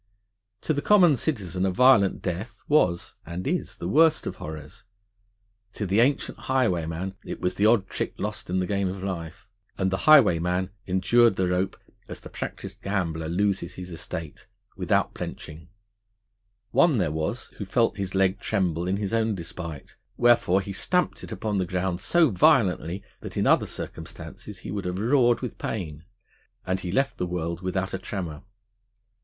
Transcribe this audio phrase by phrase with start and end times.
[0.61, 4.83] To the common citizen a violent death was (and is) the worst of horrors;
[5.73, 9.47] to the ancient highwayman it was the odd trick lost in the game of life.
[9.77, 11.77] And the highwayman endured the rope,
[12.07, 15.67] as the practised gambler loses his estate, without blenching.
[16.71, 21.23] One there was, who felt his leg tremble in his own despite: wherefore he stamped
[21.23, 25.59] it upon the ground so violently, that in other circumstances he would have roared with
[25.59, 26.05] pain,
[26.65, 28.41] and he left the world without a tremor.